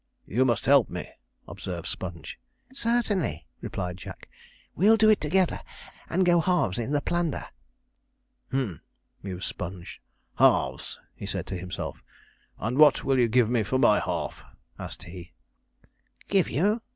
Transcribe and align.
'You 0.25 0.45
must 0.45 0.65
help 0.65 0.89
me,' 0.89 1.07
observed 1.47 1.85
Sponge. 1.85 2.39
'Certainly,' 2.73 3.45
replied 3.61 3.97
Jack; 3.97 4.27
'we'll 4.75 4.97
do 4.97 5.11
it 5.11 5.21
together, 5.21 5.59
and 6.09 6.25
go 6.25 6.39
halves 6.41 6.79
in 6.79 6.91
the 6.91 7.01
plunder.' 7.01 7.45
'Humph,' 8.49 8.79
mused 9.21 9.45
Sponge: 9.47 10.01
'halves,' 10.39 10.97
said 11.23 11.47
he 11.51 11.55
to 11.55 11.61
himself. 11.61 12.01
'And 12.57 12.79
what 12.79 13.03
will 13.03 13.19
you 13.19 13.27
give 13.27 13.47
me 13.51 13.61
for 13.61 13.77
my 13.77 13.99
half?' 13.99 14.43
asked 14.79 15.03
he. 15.03 15.33
'Give 16.27 16.49
you!' 16.49 16.81